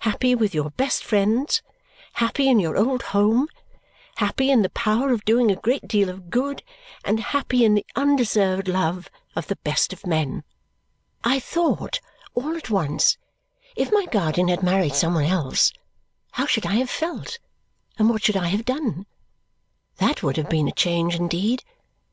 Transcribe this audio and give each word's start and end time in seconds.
Happy 0.00 0.34
with 0.34 0.54
your 0.56 0.70
best 0.70 1.04
friends, 1.04 1.62
happy 2.14 2.48
in 2.48 2.58
your 2.58 2.76
old 2.76 3.00
home, 3.14 3.46
happy 4.16 4.50
in 4.50 4.62
the 4.62 4.70
power 4.70 5.12
of 5.12 5.24
doing 5.24 5.52
a 5.52 5.62
great 5.62 5.86
deal 5.86 6.08
of 6.08 6.30
good, 6.30 6.64
and 7.04 7.20
happy 7.20 7.64
in 7.64 7.74
the 7.74 7.86
undeserved 7.94 8.66
love 8.66 9.08
of 9.36 9.46
the 9.46 9.54
best 9.62 9.92
of 9.92 10.04
men." 10.04 10.42
I 11.22 11.38
thought, 11.38 12.00
all 12.34 12.56
at 12.56 12.70
once, 12.70 13.18
if 13.76 13.92
my 13.92 14.06
guardian 14.06 14.48
had 14.48 14.64
married 14.64 14.96
some 14.96 15.14
one 15.14 15.26
else, 15.26 15.72
how 16.32 16.46
should 16.46 16.66
I 16.66 16.74
have 16.74 16.90
felt, 16.90 17.38
and 18.00 18.10
what 18.10 18.24
should 18.24 18.36
I 18.36 18.48
have 18.48 18.64
done! 18.64 19.06
That 19.98 20.24
would 20.24 20.36
have 20.38 20.50
been 20.50 20.66
a 20.66 20.72
change 20.72 21.14
indeed. 21.14 21.62